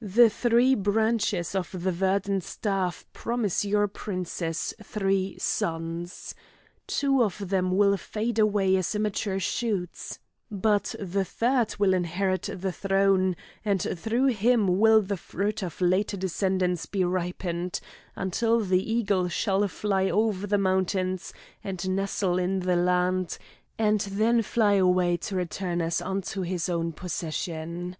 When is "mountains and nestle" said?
20.56-22.38